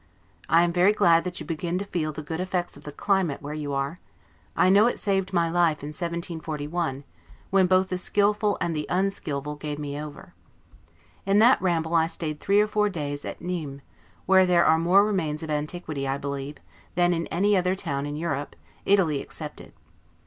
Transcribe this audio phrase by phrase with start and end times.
[0.49, 3.39] I am very glad that you begin to feel the good effects of the climate
[3.39, 3.99] where you are;
[4.55, 7.03] I know it saved my life, in 1741,
[7.51, 10.33] when both the skillful and the unskillful gave me over.
[11.27, 13.83] In that ramble I stayed three or four days at Nimes,
[14.25, 16.57] where there are more remains of antiquity, I believe,
[16.95, 18.55] than in any town in Europe,
[18.87, 19.71] Italy excepted.